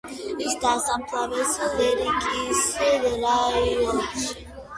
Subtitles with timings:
[0.43, 2.65] ის დაასაფლავეს ლერიკის
[3.27, 4.27] რაიონში.